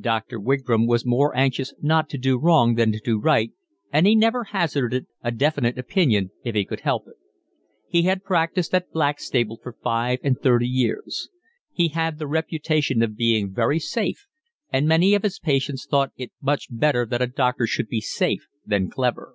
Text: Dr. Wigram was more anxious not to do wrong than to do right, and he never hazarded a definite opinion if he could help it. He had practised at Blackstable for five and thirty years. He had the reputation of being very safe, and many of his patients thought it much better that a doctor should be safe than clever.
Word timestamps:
Dr. 0.00 0.38
Wigram 0.38 0.86
was 0.86 1.04
more 1.04 1.36
anxious 1.36 1.74
not 1.82 2.08
to 2.10 2.16
do 2.16 2.38
wrong 2.38 2.76
than 2.76 2.92
to 2.92 3.00
do 3.00 3.18
right, 3.18 3.50
and 3.92 4.06
he 4.06 4.14
never 4.14 4.44
hazarded 4.44 5.06
a 5.20 5.32
definite 5.32 5.76
opinion 5.76 6.30
if 6.44 6.54
he 6.54 6.64
could 6.64 6.82
help 6.82 7.08
it. 7.08 7.16
He 7.88 8.02
had 8.02 8.22
practised 8.22 8.72
at 8.72 8.92
Blackstable 8.92 9.58
for 9.60 9.72
five 9.72 10.20
and 10.22 10.38
thirty 10.40 10.68
years. 10.68 11.28
He 11.72 11.88
had 11.88 12.20
the 12.20 12.28
reputation 12.28 13.02
of 13.02 13.16
being 13.16 13.52
very 13.52 13.80
safe, 13.80 14.28
and 14.72 14.86
many 14.86 15.12
of 15.12 15.24
his 15.24 15.40
patients 15.40 15.88
thought 15.90 16.12
it 16.16 16.30
much 16.40 16.68
better 16.70 17.04
that 17.06 17.20
a 17.20 17.26
doctor 17.26 17.66
should 17.66 17.88
be 17.88 18.00
safe 18.00 18.46
than 18.64 18.88
clever. 18.88 19.34